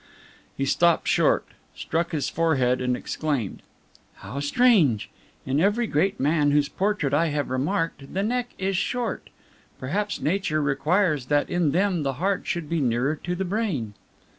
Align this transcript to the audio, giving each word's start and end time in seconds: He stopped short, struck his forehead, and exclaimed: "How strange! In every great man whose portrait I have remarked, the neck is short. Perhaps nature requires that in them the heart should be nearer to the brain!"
He 0.57 0.65
stopped 0.65 1.07
short, 1.07 1.45
struck 1.75 2.09
his 2.11 2.27
forehead, 2.27 2.81
and 2.81 2.97
exclaimed: 2.97 3.61
"How 4.15 4.39
strange! 4.39 5.11
In 5.45 5.59
every 5.59 5.85
great 5.85 6.19
man 6.19 6.49
whose 6.49 6.67
portrait 6.69 7.13
I 7.13 7.27
have 7.27 7.51
remarked, 7.51 8.11
the 8.11 8.23
neck 8.23 8.49
is 8.57 8.75
short. 8.75 9.29
Perhaps 9.79 10.19
nature 10.19 10.59
requires 10.63 11.27
that 11.27 11.51
in 11.51 11.69
them 11.69 12.01
the 12.01 12.13
heart 12.13 12.47
should 12.47 12.67
be 12.67 12.79
nearer 12.81 13.15
to 13.17 13.35
the 13.35 13.45
brain!" 13.45 13.93